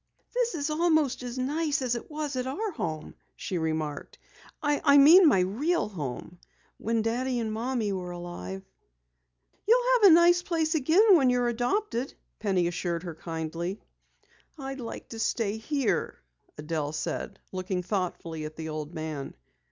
[0.33, 4.17] "This is almost as nice as it was at our home," she remarked.
[4.59, 6.39] "I mean my real home,
[6.79, 8.63] when Daddy and Mother were alive."
[9.67, 13.79] "You'll have a nice place again when you are adopted," Penny assured her kindly.
[14.57, 16.19] "I'd like to stay here,"
[16.57, 19.35] Adelle said, looking thoughtfully at the old man.